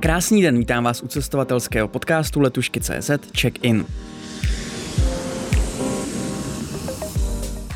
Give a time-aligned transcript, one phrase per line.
[0.00, 3.10] Krásný den, vítám vás u cestovatelského podcastu Letušky.cz
[3.40, 3.86] Check-in.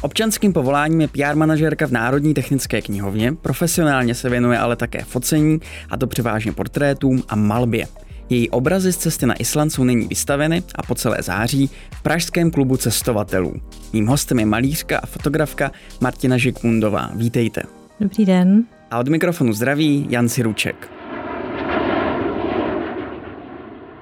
[0.03, 5.61] Občanským povoláním je PR manažérka v Národní technické knihovně, profesionálně se věnuje ale také focení,
[5.91, 7.87] a to převážně portrétům a malbě.
[8.31, 12.51] Její obrazy z cesty na Island jsou nyní vystaveny a po celé září v Pražském
[12.51, 13.55] klubu cestovatelů.
[13.93, 17.11] Mým hostem je malířka a fotografka Martina Žikmundová.
[17.15, 17.63] Vítejte.
[18.01, 18.65] Dobrý den.
[18.91, 20.91] A od mikrofonu zdraví Jan Siruček.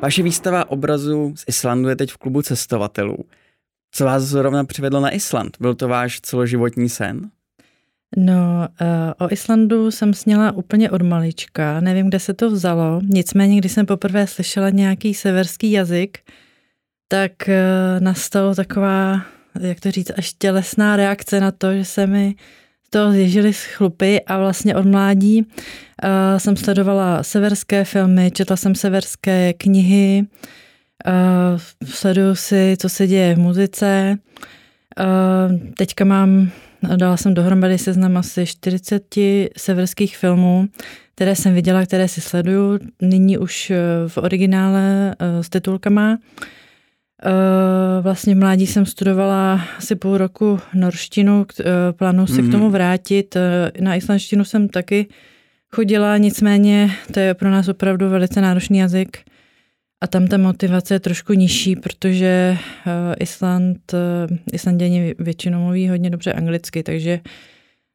[0.03, 3.17] Vaše výstava obrazu z Islandu je teď v klubu cestovatelů.
[3.93, 5.57] Co vás zrovna přivedlo na Island?
[5.61, 7.31] Byl to váš celoživotní sen?
[8.17, 13.57] No, eh, o Islandu jsem sněla úplně od malička, nevím, kde se to vzalo, nicméně,
[13.57, 16.19] když jsem poprvé slyšela nějaký severský jazyk,
[17.09, 17.63] tak eh,
[18.01, 19.21] nastalo taková,
[19.61, 22.35] jak to říct, až tělesná reakce na to, že se mi
[22.93, 29.53] to zježily chlupy a vlastně od mládí uh, jsem sledovala severské filmy, četla jsem severské
[29.53, 30.27] knihy,
[31.07, 34.19] uh, sleduju si, co se děje v muzice.
[35.01, 36.51] Uh, teďka mám,
[36.97, 39.15] dala jsem dohromady seznam asi 40
[39.57, 40.69] severských filmů,
[41.15, 43.73] které jsem viděla, které si sleduju, nyní už
[44.09, 46.11] v originále uh, s titulkama.
[46.11, 46.47] Uh,
[48.01, 52.49] vlastně v mládí jsem studovala asi půl roku norštinu, uh, plánuji se mm.
[52.49, 53.37] k tomu vrátit.
[53.37, 55.07] Uh, na islandštinu jsem taky
[55.75, 59.19] chodila, nicméně to je pro nás opravdu velice náročný jazyk
[60.01, 62.59] a tam ta motivace je trošku nižší, protože
[63.21, 63.95] Island,
[64.53, 67.21] Islanděni většinou mluví hodně dobře anglicky, takže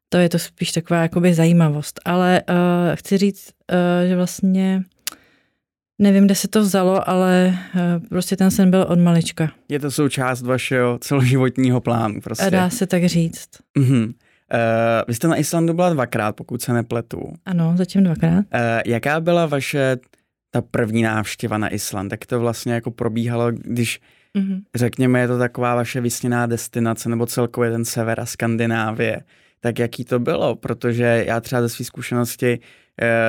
[0.09, 2.00] to je to spíš taková jakoby zajímavost.
[2.05, 2.55] Ale uh,
[2.95, 4.83] chci říct, uh, že vlastně
[6.00, 9.52] Nevím, kde se to vzalo, ale eh, prostě ten sen byl od malička.
[9.70, 12.52] Je to součást vašeho celoživotního plánu, prostě.
[12.52, 13.50] Dá se tak říct.
[13.80, 14.14] Mm-hmm.
[14.54, 17.34] Uh, vy jste na Islandu byla dvakrát, pokud se nepletu.
[17.45, 18.38] Ano, zatím dvakrát.
[18.38, 18.42] Uh,
[18.86, 19.98] jaká byla vaše
[20.52, 22.11] ta první návštěva na Island?
[22.11, 24.00] Jak to vlastně jako probíhalo, když
[24.36, 24.61] mm-hmm.
[24.76, 29.21] řekněme, je to taková vaše vysněná destinace, nebo celkově ten sever a Skandinávie,
[29.60, 30.55] tak jaký to bylo?
[30.55, 32.60] Protože já třeba ze své zkušenosti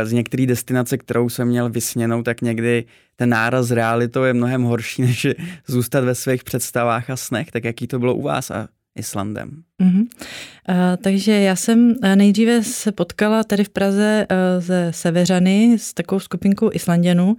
[0.05, 2.85] z některé destinace, kterou jsem měl vysněnou, tak někdy
[3.17, 5.27] ten náraz s realitou je mnohem horší, než
[5.67, 7.51] zůstat ve svých představách a snech.
[7.51, 8.69] Tak jaký to bylo u vás a
[8.99, 9.63] Islandem?
[9.83, 10.01] Uh-huh.
[10.01, 15.95] Uh, takže já jsem eh, nejdříve se potkala tady v Praze uh, ze Severany s
[15.95, 17.37] takovou skupinkou Islanděnů,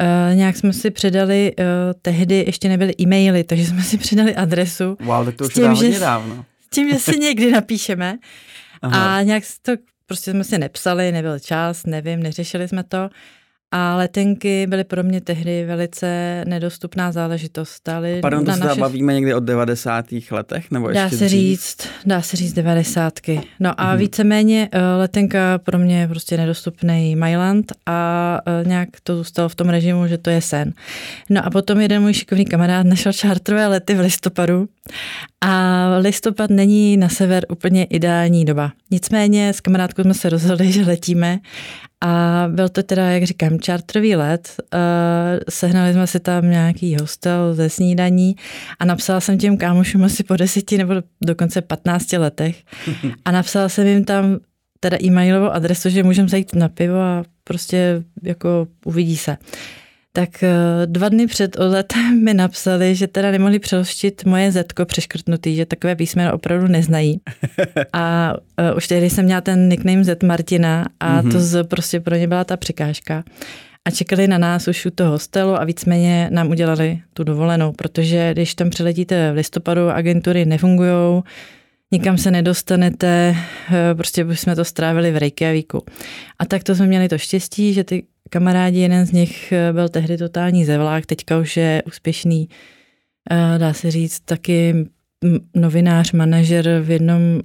[0.00, 1.64] Uh, nějak jsme si předali, uh,
[2.02, 4.96] tehdy ještě nebyly e-maily, takže jsme si předali adresu.
[5.00, 6.44] Wow, tak to už je hodně dávno.
[6.66, 8.18] S tím, že si někdy napíšeme.
[8.82, 9.16] Aha.
[9.16, 9.72] A nějak to
[10.12, 13.10] prostě jsme si nepsali, nebyl čas, nevím, neřešili jsme to.
[13.74, 17.88] A letenky byly pro mě tehdy velice nedostupná záležitost.
[17.88, 18.80] Ale Pardon, to se naše...
[18.80, 20.04] bavíme někdy od 90.
[20.30, 20.70] letech?
[20.70, 23.20] Nebo ještě dá se říct, dá se říct 90.
[23.60, 23.98] No a hmm.
[23.98, 29.54] víceméně uh, letenka pro mě je prostě nedostupný Mailand a uh, nějak to zůstalo v
[29.54, 30.72] tom režimu, že to je sen.
[31.30, 34.68] No a potom jeden můj šikovný kamarád našel čártrové lety v listopadu
[35.40, 38.72] a listopad není na sever úplně ideální doba.
[38.90, 41.38] Nicméně s kamarádkou jsme se rozhodli, že letíme
[42.02, 44.54] a byl to teda, jak říkám, čartrový let.
[44.74, 44.80] Uh,
[45.48, 48.36] sehnali jsme si tam nějaký hostel ze snídaní
[48.78, 52.62] a napsala jsem těm kámošům asi po deseti nebo dokonce 15 letech
[53.24, 54.38] a napsala jsem jim tam
[54.80, 59.36] teda e-mailovou adresu, že můžeme zajít na pivo a prostě jako uvidí se
[60.12, 60.50] tak eh,
[60.86, 65.96] dva dny před odletem mi napsali, že teda nemohli přeložit moje zetko přeškrtnutý, že takové
[65.96, 67.20] písmeno opravdu neznají.
[67.92, 68.34] A
[68.70, 71.32] uh, už tehdy jsem měla ten nickname Z Martina a mm-hmm.
[71.32, 73.24] to z, prostě pro ně byla ta překážka.
[73.84, 78.32] A čekali na nás už u toho hostelu a víceméně nám udělali tu dovolenou, protože
[78.32, 81.22] když tam přiletíte v listopadu, agentury nefungují,
[81.92, 83.36] nikam se nedostanete,
[83.72, 85.84] eh, prostě jsme to strávili v Reykjavíku.
[86.38, 89.88] A tak to jsme měli to štěstí, že ty kamarádi, jeden z nich eh, byl
[89.88, 92.48] tehdy totální zevlák, teďka už je úspěšný,
[93.30, 94.86] eh, dá se říct, taky
[95.54, 97.40] novinář, manažer v jednom uh,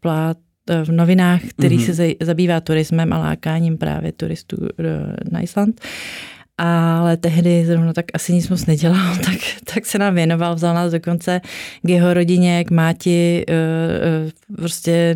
[0.00, 0.36] plát,
[0.84, 2.16] v novinách, který mm-hmm.
[2.18, 4.56] se zabývá turismem a lákáním právě turistů
[5.30, 5.80] na Island.
[6.58, 9.38] Ale tehdy zrovna tak asi nic moc nedělal, tak,
[9.74, 11.40] tak se nám věnoval, vzal nás dokonce
[11.82, 13.44] k jeho rodině, k máti,
[14.56, 15.14] prostě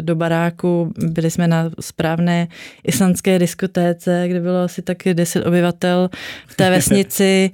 [0.00, 2.48] do baráku, byli jsme na správné
[2.84, 6.10] islandské diskotéce, kde bylo asi taky 10 obyvatel
[6.46, 7.50] v té vesnici.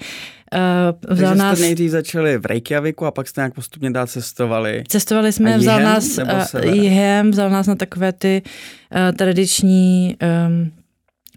[0.55, 1.59] Uh, vzal Takže nás...
[1.59, 4.85] jste nejdřív začali v Reykjaviku a pak jste nějak postupně dál cestovali?
[4.89, 10.17] Cestovali jsme, vzal nás uh, jihem, vzal nás na takové ty uh, tradiční
[10.47, 10.73] um,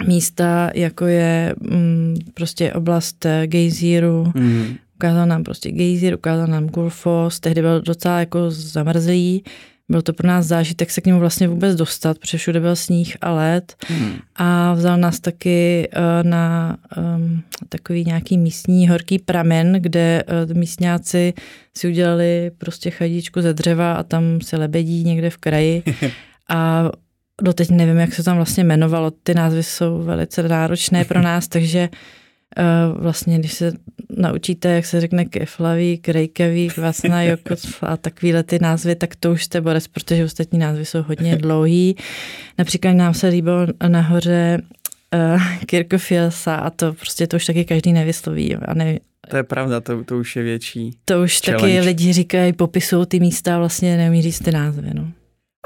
[0.08, 4.76] místa, jako je um, prostě oblast gejzíru, mm.
[4.96, 9.44] ukázal nám prostě gejzír, ukázal nám Gulfos, tehdy byl docela jako zamrzlý,
[9.90, 13.18] byl to pro nás zážitek se k němu vlastně vůbec dostat, protože všude byl sníh
[13.22, 13.76] a led.
[13.88, 14.18] Hmm.
[14.36, 21.34] a vzal nás taky uh, na um, takový nějaký místní horký pramen, kde uh, místňáci
[21.78, 25.84] si udělali prostě chadičku ze dřeva a tam se lebedí někde v kraji.
[26.50, 26.92] A
[27.42, 31.90] doteď nevím, jak se tam vlastně jmenovalo, ty názvy jsou velice náročné pro nás, takže
[31.92, 31.98] uh,
[33.00, 33.74] vlastně, když se
[34.18, 39.44] naučíte, jak se řekne Keflavík, Reykjavík, Vasna, Jokot a takovýhle ty názvy, tak to už
[39.44, 41.96] jste borec, protože ostatní názvy jsou hodně dlouhý.
[42.58, 44.62] Například nám se líbilo nahoře
[45.34, 48.56] uh, Kirkofilsa a to prostě to už taky každý nevysloví.
[48.56, 49.00] A ne,
[49.30, 51.76] to je pravda, to, to už je větší To už challenge.
[51.76, 54.90] taky lidi říkají, popisují ty místa a vlastně neumí říct ty názvy.
[54.94, 55.08] No.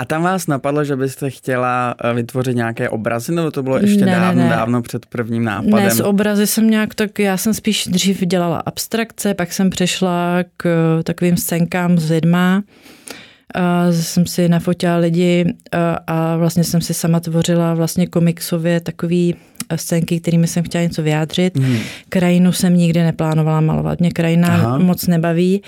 [0.01, 4.05] A tam vás napadlo, že byste chtěla eh, vytvořit nějaké obrazy, nebo to bylo ještě
[4.05, 4.49] ne, dávno, ne.
[4.49, 5.71] dávno před prvním nápadem?
[5.73, 10.37] Ne, z obrazy jsem nějak tak, já jsem spíš dřív dělala abstrakce, pak jsem přešla
[10.57, 10.65] k
[10.99, 12.63] eh, takovým scénkám s lidma,
[13.55, 19.35] a jsem si nafotila lidi a, a vlastně jsem si sama tvořila vlastně komiksově takový
[19.69, 21.57] eh, scénky, kterými jsem chtěla něco vyjádřit.
[21.57, 21.77] Hmm.
[22.09, 23.99] Krajinu jsem nikdy neplánovala malovat.
[23.99, 24.77] Mě krajina Aha.
[24.77, 25.61] moc nebaví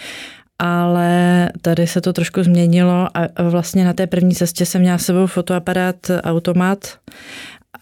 [0.60, 5.06] ale tady se to trošku změnilo a vlastně na té první cestě jsem měla s
[5.06, 6.98] sebou fotoaparát automat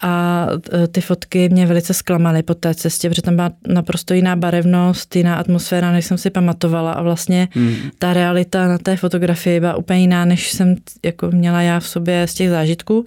[0.02, 4.36] a e, ty fotky mě velice zklamaly po té cestě, protože tam byla naprosto jiná
[4.36, 7.74] barevnost, jiná atmosféra, než jsem si pamatovala a vlastně hmm.
[7.98, 12.26] ta realita na té fotografii byla úplně jiná, než jsem jako měla já v sobě
[12.26, 13.04] z těch zážitků.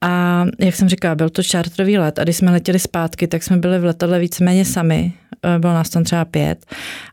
[0.00, 3.56] A jak jsem říkala, byl to čártrový let a když jsme letěli zpátky, tak jsme
[3.56, 5.12] byli v letadle víceméně sami.
[5.44, 6.66] E, bylo nás tam třeba pět.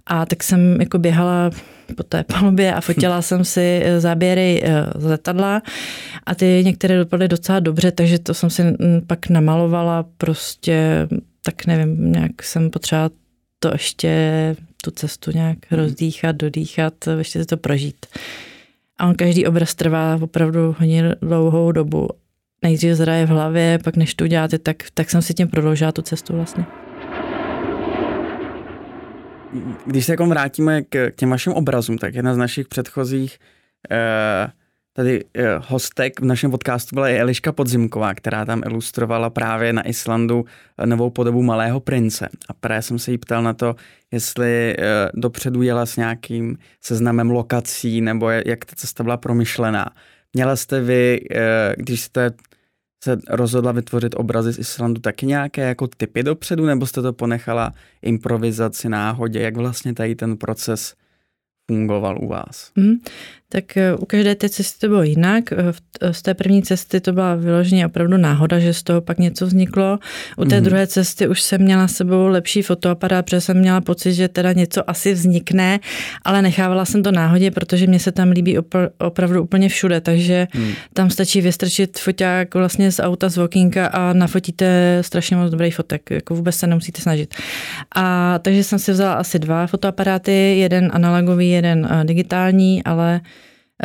[0.06, 1.52] A tak jsem jako běhala
[1.98, 4.64] po té palubě a fotila jsem si e, záběry
[4.96, 5.62] z letadla
[6.26, 8.64] a ty některé dopadly docela dobře, takže to jsem si
[9.08, 11.08] pak namalovala prostě,
[11.44, 13.10] tak nevím, nějak jsem potřeba
[13.60, 15.80] to ještě tu cestu nějak hmm.
[15.80, 18.06] rozdýchat, dodýchat, ještě si to prožít.
[18.98, 22.10] A on každý obraz trvá opravdu hodně dlouhou dobu
[22.62, 26.02] nejdřív zraje v hlavě, pak než to uděláte, tak, tak jsem si tím prodloužila tu
[26.02, 26.66] cestu vlastně.
[29.86, 33.40] Když se jako vrátíme k těm vašim obrazům, tak jedna z našich předchozích
[33.92, 34.52] eh,
[34.94, 39.88] tady eh, hostek v našem podcastu byla i Eliška Podzimková, která tam ilustrovala právě na
[39.88, 40.46] Islandu
[40.86, 42.30] novou podobu Malého prince.
[42.50, 43.76] A právě jsem se jí ptal na to,
[44.12, 49.86] jestli eh, dopředu jela s nějakým seznamem lokací, nebo jak ta cesta byla promyšlená.
[50.34, 51.20] Měla jste vy,
[51.78, 52.32] když jste
[53.04, 57.74] se rozhodla vytvořit obrazy z Islandu taky nějaké jako typy dopředu, nebo jste to ponechala
[58.02, 59.40] improvizaci, náhodě?
[59.40, 60.96] Jak vlastně tady ten proces
[61.72, 62.72] fungoval u vás?
[62.76, 62.94] Mm,
[63.52, 65.52] tak eh, u každé té cesty to bylo jinak.
[65.52, 65.56] Eh,
[66.02, 69.48] eh, z té první cesty to byla vyloženě opravdu náhoda, že z toho pak něco
[69.48, 70.00] vzniklo.
[70.38, 70.64] U té mm.
[70.64, 74.54] druhé cesty už jsem měla s sebou lepší fotoaparát, protože jsem měla pocit, že teda
[74.54, 75.80] něco asi vznikne,
[76.26, 80.48] ale nechávala jsem to náhodě, protože mě se tam líbí opr- opravdu úplně všude, takže
[80.56, 80.72] mm.
[80.94, 86.12] tam stačí vystrčit foťák vlastně z auta z walkinga a nafotíte strašně moc dobrý fotek,
[86.12, 87.36] jako vůbec se nemusíte snažit.
[87.96, 93.22] A takže jsem si vzala asi dva fotoaparáty, jeden analogový, jeden digitální, ale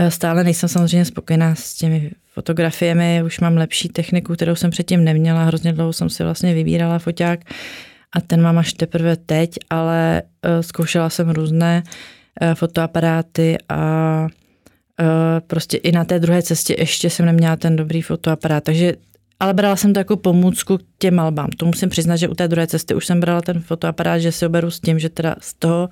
[0.09, 5.45] stále nejsem samozřejmě spokojená s těmi fotografiemi, už mám lepší techniku, kterou jsem předtím neměla,
[5.45, 7.41] hrozně dlouho jsem si vlastně vybírala foťák
[8.13, 11.83] a ten mám až teprve teď, ale eh, zkoušela jsem různé
[12.41, 14.27] eh, fotoaparáty a
[15.47, 18.95] prostě i na té druhé cestě ještě jsem neměla ten dobrý fotoaparát, takže
[19.41, 21.49] ale brala jsem to jako pomůcku k těm malbám.
[21.57, 24.47] To musím přiznat, že u té druhé cesty už jsem brala ten fotoaparát, že si
[24.47, 25.89] oberu s tím, že teda z toho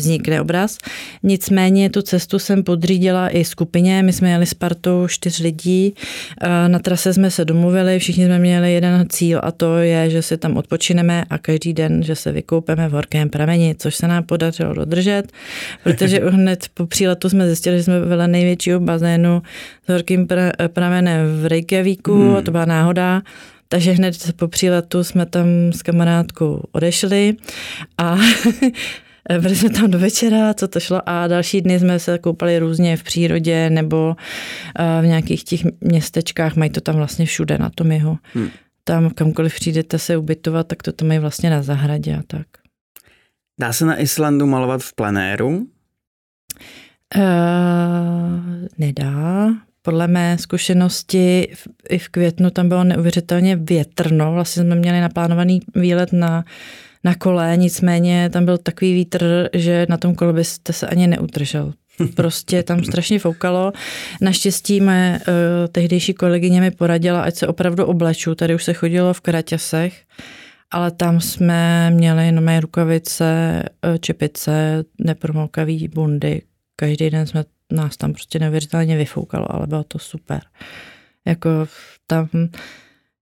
[0.00, 0.78] vznikne obraz.
[1.22, 5.94] Nicméně tu cestu jsem podřídila i skupině, my jsme jeli s partou čtyř lidí,
[6.66, 10.36] na trase jsme se domluvili, všichni jsme měli jeden cíl a to je, že si
[10.36, 14.74] tam odpočineme a každý den, že se vykoupeme v horkém prameni, což se nám podařilo
[14.74, 15.22] dodržet,
[15.84, 19.42] protože hned po příletu jsme zjistili, že jsme vedle největšího bazénu
[19.86, 20.28] s horkým
[20.72, 22.36] pramenem v Reykjavíku, hmm.
[22.36, 23.22] a to byla náhoda,
[23.68, 27.36] takže hned po příletu jsme tam s kamarádkou odešli
[27.98, 28.70] a Eh,
[29.40, 32.96] byli jsme tam do večera, co to šlo a další dny jsme se koupali různě
[32.96, 34.16] v přírodě nebo
[34.78, 38.16] eh, v nějakých těch městečkách, mají to tam vlastně všude na tom jeho.
[38.34, 38.48] Hmm.
[38.84, 42.46] Tam kamkoliv přijdete se ubytovat, tak to tam mají vlastně na zahradě a tak.
[43.60, 45.66] Dá se na Islandu malovat v plenéru?
[47.16, 47.22] Uh,
[48.78, 49.48] nedá.
[49.82, 51.52] Podle mé zkušenosti
[51.88, 54.32] i v květnu tam bylo neuvěřitelně větrno.
[54.32, 56.44] Vlastně jsme měli naplánovaný výlet na
[57.04, 61.72] na kole, nicméně tam byl takový vítr, že na tom kole byste se ani neudržel.
[62.14, 63.72] Prostě tam strašně foukalo.
[64.20, 65.34] Naštěstí mé uh,
[65.72, 68.34] tehdejší kolegyně mi poradila, ať se opravdu obleču.
[68.34, 70.02] Tady už se chodilo v kraťasech,
[70.70, 76.42] ale tam jsme měli jenom mé rukavice, eh, čepice, nepromokavý bundy.
[76.76, 80.40] Každý den jsme nás tam prostě neuvěřitelně vyfoukalo, ale bylo to super.
[81.26, 81.50] Jako
[82.06, 82.28] tam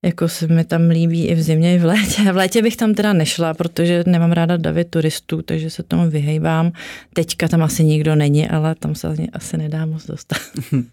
[0.05, 2.33] jako se mi tam líbí i v zimě, i v létě.
[2.33, 6.73] V létě bych tam teda nešla, protože nemám ráda davy turistů, takže se tomu vyhejbám.
[7.13, 10.39] Teďka tam asi nikdo není, ale tam se asi nedá moc dostat.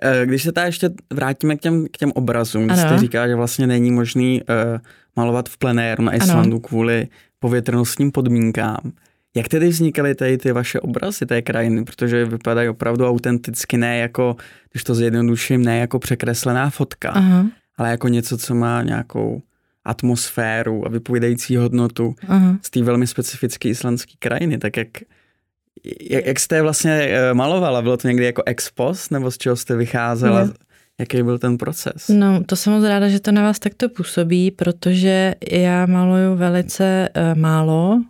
[0.00, 3.34] Eh, když se tady ještě vrátíme k těm, k těm obrazům, když jste říká, že
[3.34, 4.80] vlastně není možný uh,
[5.16, 6.60] malovat v plenéru na Islandu ano.
[6.60, 7.08] kvůli
[7.38, 8.92] povětrnostním podmínkám.
[9.36, 14.36] Jak tedy vznikaly tady ty vaše obrazy té krajiny, protože vypadají opravdu autenticky, ne jako,
[14.72, 17.46] když to zjednoduším, ne jako překreslená fotka, Aha
[17.80, 19.42] ale jako něco, co má nějakou
[19.84, 22.58] atmosféru a vypovídající hodnotu uh-huh.
[22.62, 24.88] z té velmi specifické islandské krajiny, tak jak,
[26.10, 27.82] jak, jak jste vlastně eh, malovala?
[27.82, 30.44] Bylo to někdy jako ex post, nebo z čeho jste vycházela?
[30.44, 30.54] Uh-huh.
[30.98, 32.08] Jaký byl ten proces?
[32.08, 37.08] No, to jsem moc ráda, že to na vás takto působí, protože já maluju velice
[37.16, 38.02] uh, málo,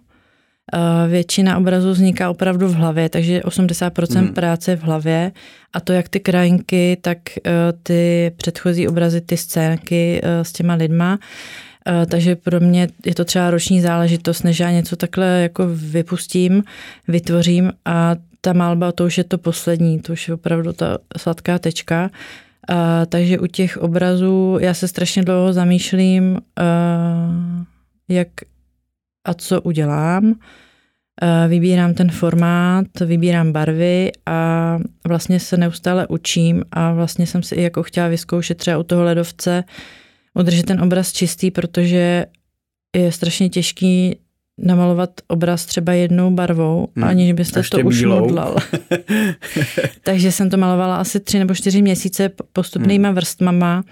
[1.08, 4.34] většina obrazů vzniká opravdu v hlavě, takže 80% hmm.
[4.34, 5.32] práce v hlavě
[5.72, 7.50] a to jak ty krajinky, tak eh,
[7.82, 11.18] ty předchozí obrazy, ty scénky eh, s těma lidma.
[12.08, 16.62] Takže pro mě je to třeba roční záležitost, než já něco takhle jako vypustím,
[17.08, 21.58] vytvořím a ta malba, to už je to poslední, to už je opravdu ta sladká
[21.58, 22.10] tečka.
[22.68, 26.62] A, takže u těch obrazů já se strašně dlouho zamýšlím, a,
[28.08, 28.28] jak
[29.24, 30.34] a co udělám.
[31.22, 37.54] Eh, vybírám ten formát, vybírám barvy a vlastně se neustále učím a vlastně jsem si
[37.54, 39.64] i jako chtěla vyzkoušet třeba u toho ledovce
[40.34, 42.26] udržet ten obraz čistý, protože
[42.96, 44.16] je strašně těžký
[44.58, 48.56] namalovat obraz třeba jednou barvou, hmm, aniž byste to už modlal.
[50.02, 53.14] Takže jsem to malovala asi tři nebo čtyři měsíce postupnýma hmm.
[53.14, 53.82] vrstmama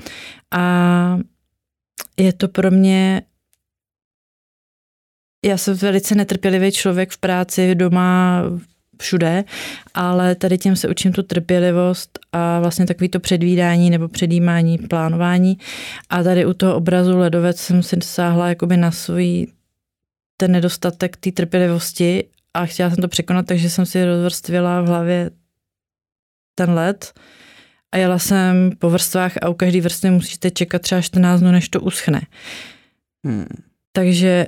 [0.50, 1.18] a
[2.16, 3.23] je to pro mě
[5.48, 8.42] já jsem velice netrpělivý člověk v práci, doma,
[9.02, 9.44] všude,
[9.94, 15.58] ale tady tím se učím tu trpělivost a vlastně takový to předvídání nebo předjímání, plánování.
[16.10, 19.46] A tady u toho obrazu ledovec jsem si dosáhla jakoby na svůj
[20.36, 22.24] ten nedostatek té trpělivosti
[22.54, 25.30] a chtěla jsem to překonat, takže jsem si rozvrstvila v hlavě
[26.54, 27.12] ten led
[27.92, 31.68] a jela jsem po vrstvách a u každé vrstvy musíte čekat třeba 14 dnů, než
[31.68, 32.20] to uschne.
[33.24, 33.46] Hmm.
[33.92, 34.46] Takže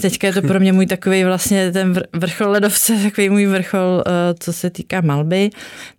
[0.00, 4.34] teďka je to pro mě můj takový vlastně ten vrchol ledovce, takový můj vrchol, eh,
[4.38, 5.50] co se týká malby.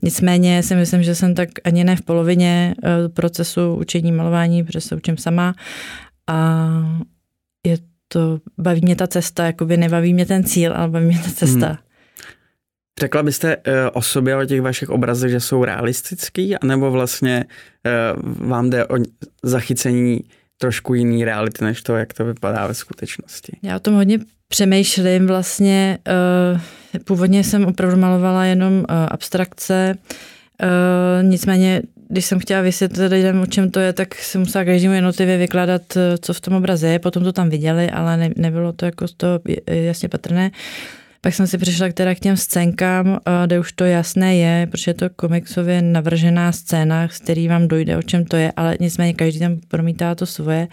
[0.01, 4.81] Nicméně si myslím, že jsem tak ani ne v polovině eh, procesu učení malování, protože
[4.81, 5.55] se učím sama
[6.27, 6.69] a
[7.67, 7.77] je
[8.07, 11.67] to, baví mě ta cesta, jakoby nebaví mě ten cíl, ale baví mě ta cesta.
[11.67, 11.77] Hmm.
[12.99, 13.63] Řekla byste uh,
[13.93, 17.45] o sobě, o těch vašich obrazech, že jsou realistický, anebo vlastně
[18.23, 18.95] vám jde o
[19.43, 20.19] zachycení
[20.57, 23.57] trošku jiný reality, než to, jak to vypadá ve skutečnosti.
[23.63, 25.97] Já o tom hodně přemýšlím vlastně.
[26.53, 26.59] Uh,
[27.05, 29.95] původně jsem opravdu malovala jenom uh, abstrakce,
[30.63, 34.93] uh, nicméně když jsem chtěla vysvětlit lidem, o čem to je, tak jsem musela každému
[34.93, 35.81] jednotlivě vykládat,
[36.21, 36.99] co v tom obraze je.
[36.99, 40.51] Potom to tam viděli, ale ne, nebylo to jako toho jasně patrné.
[40.51, 44.91] Uh, pak jsem si přišla teda k těm scénkám, kde už to jasné je, protože
[44.91, 49.13] je to komiksově navržená scéna, z který vám dojde, o čem to je, ale nicméně
[49.13, 50.67] každý tam promítá to svoje,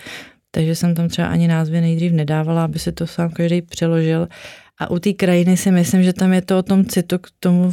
[0.51, 4.29] takže jsem tam třeba ani názvy nejdřív nedávala, aby si to sám každý přeložil.
[4.79, 7.73] A u té krajiny si myslím, že tam je to o tom citu k tomu,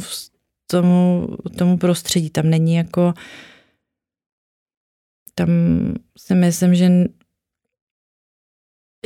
[0.66, 2.30] tomu, tomu prostředí.
[2.30, 3.14] Tam není jako
[5.34, 5.48] tam
[6.18, 6.90] si myslím, že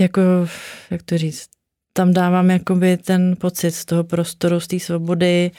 [0.01, 0.21] jako,
[0.91, 1.54] jak to říct,
[1.97, 5.51] tam dávám jakoby ten pocit z toho prostoru, z té svobody,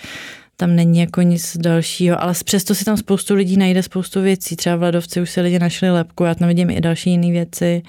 [0.57, 4.55] tam není jako nic dalšího, ale přesto si tam spoustu lidí najde spoustu věcí.
[4.55, 7.83] Třeba v Ledovci už si lidi našli lepku, já tam vidím i další jiné věci.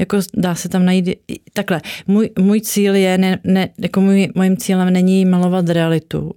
[0.00, 1.08] Jako dá se tam najít,
[1.52, 6.32] takhle, můj, můj cíl je, ne, ne, jako můj, mojím cílem není malovat realitu.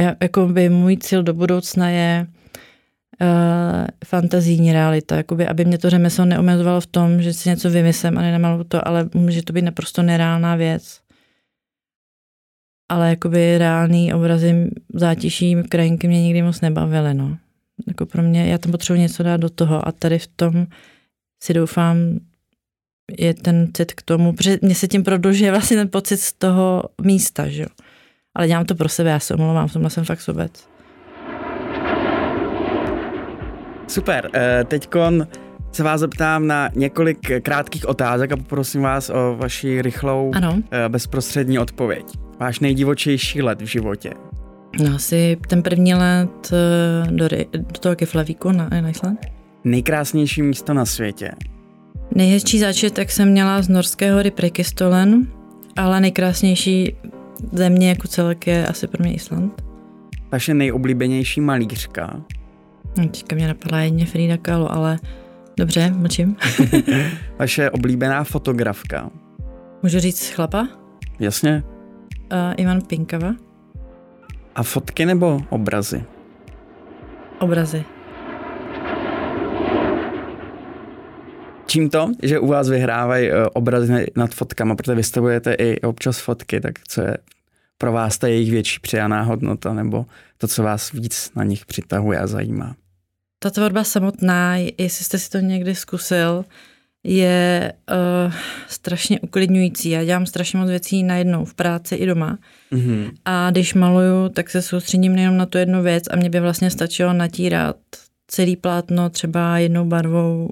[0.00, 2.26] Já, jako by můj cíl do budoucna je
[3.20, 8.18] uh, fantazijní realita, jakoby, aby mě to řemeslo neomezovalo v tom, že si něco vymyslím
[8.18, 11.00] a nenamalu to, ale může to být naprosto nereálná věc.
[12.88, 17.38] Ale jakoby reálný obrazy zátiší krajinky mě nikdy moc nebavily, no.
[17.88, 20.66] Jako pro mě, já tam potřebuji něco dát do toho a tady v tom
[21.42, 21.96] si doufám,
[23.18, 26.82] je ten cit k tomu, protože mě se tím prodlužuje vlastně ten pocit z toho
[27.02, 27.68] místa, že jo.
[28.34, 30.69] Ale dělám to pro sebe, já se omlouvám, v tomhle jsem fakt sobec.
[33.90, 35.26] Super, eh, teďkon
[35.72, 40.62] se vás zeptám na několik krátkých otázek a poprosím vás o vaši rychlou, ano.
[40.70, 42.06] Eh, bezprostřední odpověď.
[42.40, 44.10] Váš nejdivočejší let v životě?
[44.84, 49.26] No asi ten první let eh, do, do toho Keflavíku na, Island.
[49.64, 51.30] Nejkrásnější místo na světě?
[52.14, 55.26] Nejhezčí záčitek jsem měla z norského hory Prekistolen,
[55.76, 56.96] ale nejkrásnější
[57.52, 59.62] země jako celek je asi pro mě Island.
[60.32, 62.20] Vaše nejoblíbenější malířka?
[62.98, 64.98] No, teďka mě napadla jedně Frida Kahlo, ale
[65.56, 66.36] dobře, mlčím.
[67.38, 69.10] Vaše oblíbená fotografka?
[69.82, 70.68] Můžu říct chlapa?
[71.18, 71.62] Jasně.
[72.32, 73.34] Uh, Ivan Pinkava.
[74.54, 76.04] A fotky nebo obrazy?
[77.40, 77.84] Obrazy.
[81.66, 86.60] Čím to, že u vás vyhrávají eh, obrazy nad fotkama, protože vystavujete i občas fotky,
[86.60, 87.16] tak co je
[87.80, 90.06] pro vás ta jejich větší přijaná hodnota, nebo
[90.38, 92.76] to, co vás víc na nich přitahuje a zajímá?
[93.38, 96.44] Ta tvorba samotná, jestli jste si to někdy zkusil,
[97.04, 97.72] je
[98.26, 98.32] uh,
[98.68, 99.90] strašně uklidňující.
[99.90, 102.38] Já dělám strašně moc věcí najednou v práci i doma.
[102.72, 103.10] Mm-hmm.
[103.24, 106.70] A když maluju, tak se soustředím nejenom na tu jednu věc a mě by vlastně
[106.70, 107.76] stačilo natírat
[108.26, 110.50] celý plátno třeba jednou barvou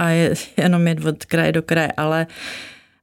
[0.00, 2.26] a je, jenom jet od kraje do kraje, ale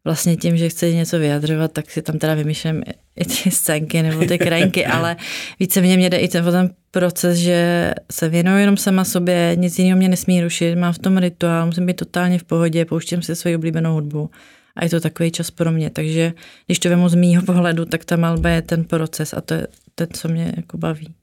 [0.05, 2.83] vlastně tím, že chci něco vyjadřovat, tak si tam teda vymýšlím
[3.15, 5.15] i ty scénky nebo ty krajinky, ale
[5.59, 9.79] více mě mě jde i ten, ten proces, že se věnuju jenom sama sobě, nic
[9.79, 13.35] jiného mě nesmí rušit, mám v tom rituál, musím být totálně v pohodě, pouštím si
[13.35, 14.29] svoji oblíbenou hudbu
[14.75, 16.33] a je to takový čas pro mě, takže
[16.65, 19.67] když to vemu z mýho pohledu, tak ta malba je ten proces a to je
[19.95, 21.13] to, co mě jako baví.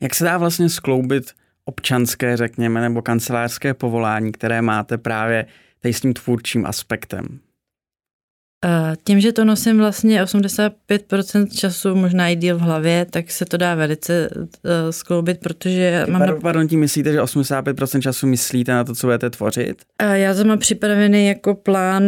[0.00, 1.32] Jak se dá vlastně skloubit
[1.64, 5.46] občanské, řekněme, nebo kancelářské povolání, které máte právě
[5.80, 7.40] tady s tím tvůrčím aspektem?
[9.04, 13.56] Tím, že to nosím vlastně 85% času, možná i díl v hlavě, tak se to
[13.56, 14.40] dá velice uh,
[14.90, 16.20] skloubit, protože mám...
[16.20, 19.82] Pardon, pardon, tím myslíte, že 85% času myslíte na to, co budete tvořit?
[20.12, 22.02] Já to mám připravený jako plán.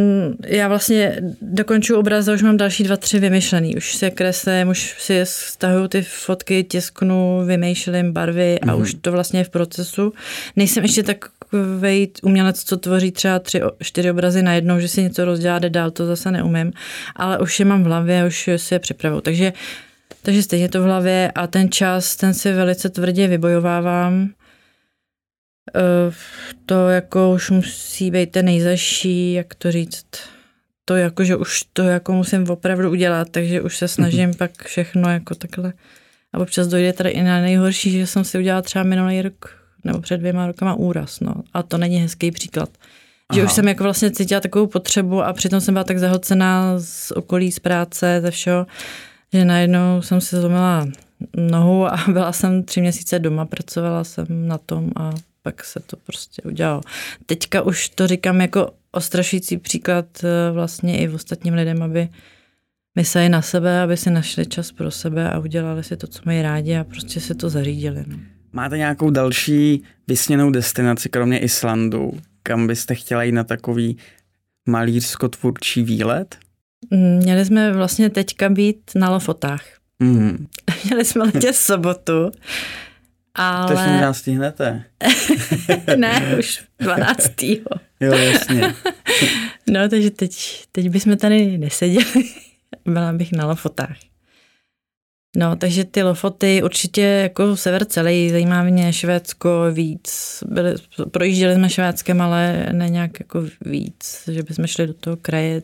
[0.46, 3.76] Já vlastně dokonču obraz a už mám další dva, tři vymyšlený.
[3.76, 8.80] Už se kreslím, už si stahuju ty fotky, tisknu, vymýšlím barvy a mm-hmm.
[8.80, 10.12] už to vlastně je v procesu.
[10.56, 15.24] Nejsem ještě tak takový umělec, co tvoří třeba tři, čtyři obrazy najednou, že si něco
[15.24, 16.72] rozdělá, jde dál, to zase neumím,
[17.16, 19.20] ale už je mám v hlavě, už si je připravu.
[19.20, 19.52] Takže,
[20.22, 24.30] takže stejně to v hlavě a ten čas, ten si velice tvrdě vybojovávám.
[25.76, 26.12] Eh,
[26.66, 30.06] to jako už musí být ten nejzaší, jak to říct,
[30.84, 35.10] to jako, že už to jako musím opravdu udělat, takže už se snažím pak všechno
[35.10, 35.72] jako takhle.
[36.32, 40.00] A občas dojde tady i na nejhorší, že jsem si udělala třeba minulý rok nebo
[40.00, 41.34] před dvěma rokama úraz, no.
[41.54, 42.68] A to není hezký příklad.
[43.34, 43.50] Že Aha.
[43.50, 47.52] už jsem jako vlastně cítila takovou potřebu a přitom jsem byla tak zahlcená z okolí,
[47.52, 48.66] z práce, ze všeho,
[49.32, 50.86] že najednou jsem si zlomila
[51.36, 55.12] nohu a byla jsem tři měsíce doma, pracovala jsem na tom a
[55.42, 56.80] pak se to prostě udělalo.
[57.26, 62.08] Teďka už to říkám jako ostrašující příklad eh, vlastně i v ostatním lidem, aby
[62.94, 66.42] mysleli na sebe, aby si našli čas pro sebe a udělali si to, co mají
[66.42, 68.04] rádi a prostě si to zařídili.
[68.06, 68.16] No.
[68.52, 73.96] Máte nějakou další vysněnou destinaci, kromě Islandu, kam byste chtěla jít na takový
[74.68, 76.36] malířsko-tvůrčí výlet?
[76.90, 79.62] Měli jsme vlastně teďka být na Lofotách.
[79.98, 80.46] Mm.
[80.84, 82.30] Měli jsme letět sobotu,
[83.34, 83.66] ale...
[83.66, 84.84] To ještě možná stihnete.
[85.96, 87.42] ne, už 12.
[88.00, 88.74] jo, jasně.
[89.70, 92.24] no, takže teď, teď bychom tady neseděli.
[92.84, 93.96] Byla bych na Lofotách.
[95.38, 100.38] No, takže ty lofoty určitě jako sever celý, zajímá mě Švédsko víc.
[100.48, 100.74] Byli,
[101.10, 105.62] projížděli jsme Švédskem, ale ne nějak jako víc, že bychom šli do toho kraje,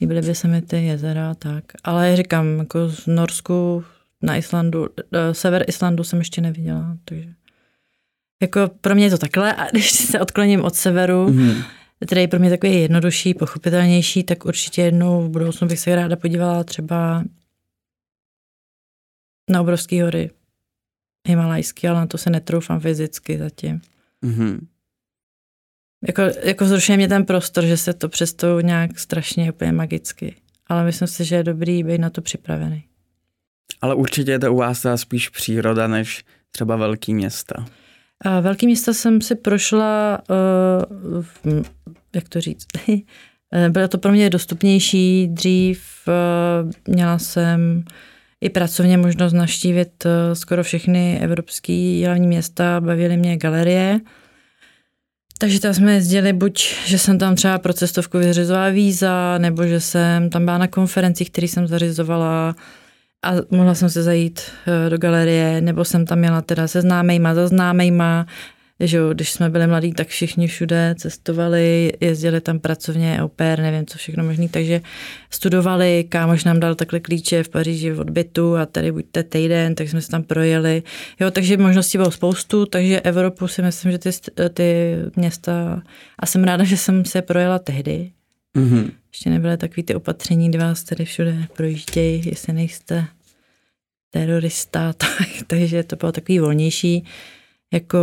[0.00, 1.64] líbily by se mi ty jezera a tak.
[1.84, 3.84] Ale říkám, jako z Norsku
[4.22, 7.28] na Islandu, eh, sever Islandu jsem ještě neviděla, takže
[8.42, 11.64] jako pro mě je to takhle a když se odkloním od severu, mm-hmm.
[12.06, 16.16] který je pro mě takový jednodušší, pochopitelnější, tak určitě jednou v budoucnu bych se ráda
[16.16, 17.24] podívala třeba
[19.50, 20.30] na obrovské hory
[21.28, 23.80] himalajský, ale na to se netroufám fyzicky zatím.
[24.24, 24.58] Mm-hmm.
[26.06, 30.36] Jako, jako zrušuje mě ten prostor, že se to přestou nějak strašně úplně magicky.
[30.66, 32.84] Ale myslím si, že je dobrý být na to připravený.
[33.80, 37.66] Ale určitě je to u vás teda spíš příroda, než třeba velký města.
[38.20, 40.22] A velký města jsem si prošla,
[41.44, 41.62] uh,
[42.14, 42.66] jak to říct,
[43.68, 45.84] bylo to pro mě dostupnější dřív.
[46.08, 47.84] Uh, měla jsem
[48.40, 54.00] i pracovně možnost naštívit eh, skoro všechny evropské hlavní města, bavily mě galerie.
[55.38, 59.80] Takže tam jsme jezdili buď, že jsem tam třeba pro cestovku vyřizovala víza, nebo že
[59.80, 62.54] jsem tam byla na konferencích, které jsem zařizovala
[63.24, 67.34] a mohla jsem se zajít eh, do galerie, nebo jsem tam měla teda se známejma,
[67.34, 68.26] za známejma,
[68.80, 73.86] že jo, když jsme byli mladí, tak všichni všude cestovali, jezdili tam pracovně, oper, nevím,
[73.86, 74.80] co všechno možný, takže
[75.30, 79.88] studovali, kámoš nám dal takhle klíče v Paříži v odbytu a tady buďte týden, tak
[79.88, 80.82] jsme se tam projeli.
[81.20, 84.10] Jo, takže možností bylo spoustu, takže Evropu si myslím, že ty,
[84.54, 85.82] ty města,
[86.18, 88.10] a jsem ráda, že jsem se projela tehdy,
[88.56, 88.90] Mm-hmm.
[89.12, 93.06] Ještě nebyly takový ty opatření, kdy vás tady všude projíždějí, jestli nejste
[94.10, 97.04] terorista, tak, takže to bylo takový volnější.
[97.72, 97.98] Jako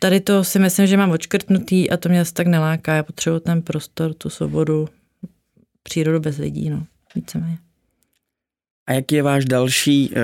[0.00, 2.94] tady to si myslím, že mám očkrtnutý a to mě asi tak neláká.
[2.94, 4.88] Já potřebuji ten prostor, tu svobodu,
[5.82, 7.58] přírodu bez lidí, no, víceméně.
[8.86, 10.16] A jaký je váš další uh,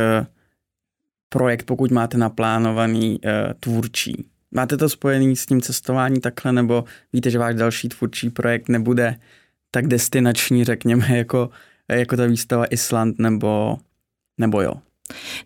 [1.28, 4.26] projekt, pokud máte naplánovaný uh, tvůrčí?
[4.50, 9.16] Máte to spojený s tím cestování takhle, nebo víte, že váš další tvůrčí projekt nebude
[9.70, 11.50] tak destinační, řekněme, jako,
[11.88, 13.78] jako ta výstava Island, nebo,
[14.38, 14.74] nebo jo?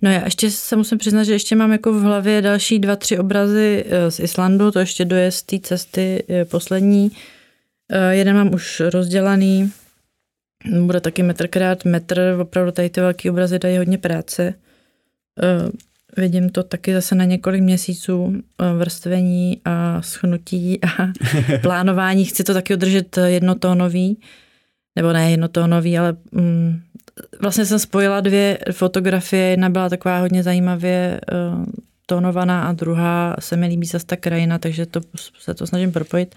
[0.02, 3.18] No já ještě se musím přiznat, že ještě mám jako v hlavě další dva, tři
[3.18, 7.10] obrazy eh, z Islandu, to ještě dojezd té cesty poslední.
[8.10, 9.72] Jeden mám už rozdělaný,
[10.80, 14.54] bude taky metr krát metr, opravdu tady ty velké obrazy dají hodně práce.
[16.16, 18.42] Vidím to taky zase na několik měsíců
[18.78, 21.08] vrstvení a schnutí a
[21.62, 22.24] plánování.
[22.24, 24.20] Chci to taky udržet jednotónový,
[24.96, 26.82] nebo ne jednotónový, ale um,
[27.40, 29.42] vlastně jsem spojila dvě fotografie.
[29.42, 31.64] Jedna byla taková hodně zajímavě uh,
[32.06, 35.00] tónovaná a druhá se mi líbí zase ta krajina, takže to,
[35.38, 36.34] se to snažím propojit.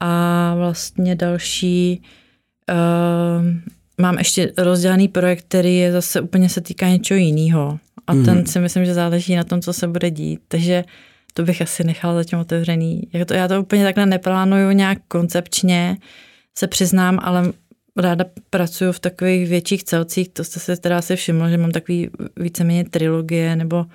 [0.00, 2.02] A vlastně další
[2.70, 3.46] Uh,
[3.98, 7.78] mám ještě rozdělaný projekt, který je zase úplně se týká něčeho jiného.
[8.06, 8.24] A mm.
[8.24, 8.46] ten mhm.
[8.46, 10.40] si myslím, že záleží na tom, co se bude dít.
[10.48, 10.84] Takže
[11.34, 13.02] to bych asi nechala zatím otevřený.
[13.12, 15.96] Já to, já to úplně takhle neplánuju nějak koncepčně,
[16.58, 17.52] se přiznám, ale
[17.96, 20.28] ráda pracuju v takových větších celcích.
[20.28, 23.86] To jste se teda asi všiml, že mám takový víceméně trilogie, nebo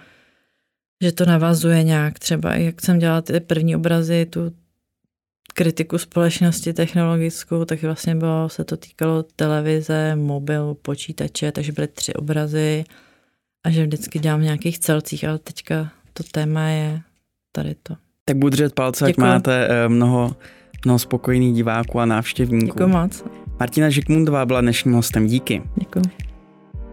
[1.04, 4.52] že to navazuje nějak třeba, jak jsem dělala ty první obrazy, tu
[5.54, 12.14] kritiku společnosti technologickou, tak vlastně bylo, se to týkalo televize, mobilu, počítače, takže byly tři
[12.14, 12.84] obrazy
[13.66, 17.02] a že vždycky dělám v nějakých celcích, ale teďka to téma je
[17.52, 17.96] tady to.
[18.26, 20.36] Tak budu držet palce, ať máte eh, mnoho,
[20.86, 22.66] mnoho spokojených diváků a návštěvníků.
[22.66, 23.24] Děkuji moc.
[23.60, 25.28] Martina Žikmundová byla dnešním hostem.
[25.28, 25.62] Díky.
[25.76, 26.02] Děkuji.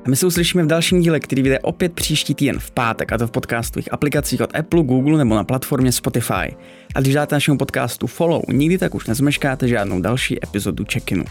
[0.05, 3.19] A my se uslyšíme v dalším díle, který vyjde opět příští týden v pátek, a
[3.19, 6.57] to v podcastových aplikacích od Apple, Google nebo na platformě Spotify.
[6.95, 11.25] A když dáte našemu podcastu follow, nikdy tak už nezmeškáte žádnou další epizodu check-inu.